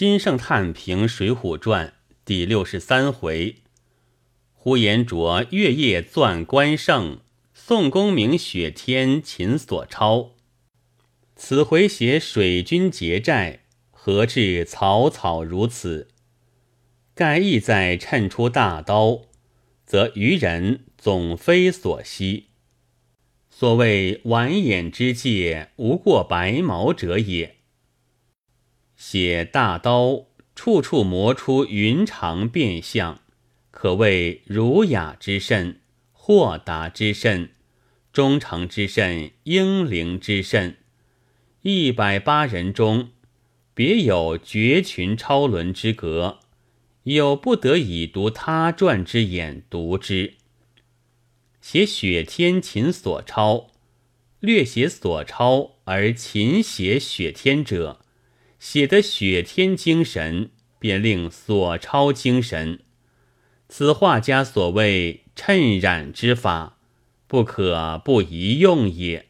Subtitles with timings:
[0.00, 1.88] 金圣叹评《水浒传》
[2.24, 3.56] 第六十三回：
[4.54, 7.20] 呼延灼月夜钻关胜，
[7.52, 10.30] 宋公明雪天擒索超。
[11.36, 16.08] 此回写水军劫寨，何至草草如此？
[17.14, 19.24] 盖意在趁出大刀，
[19.84, 22.46] 则愚人总非所惜。
[23.50, 27.56] 所谓完眼之界，无过白毛者也。
[29.00, 33.22] 写大刀，处处磨出云长变相，
[33.70, 35.80] 可谓儒雅之甚，
[36.12, 37.52] 豁达之甚，
[38.12, 40.76] 忠诚之甚，英灵之甚。
[41.62, 43.08] 一百八人中，
[43.72, 46.40] 别有绝群超伦之格，
[47.04, 50.34] 有不得已读他传之眼读之。
[51.62, 53.68] 写雪天秦所超，
[54.40, 57.99] 略写所超而秦写雪天者。
[58.60, 62.80] 写的雪天精神，便令所超精神。
[63.70, 66.76] 此画家所谓趁染之法，
[67.26, 69.29] 不可不宜用也。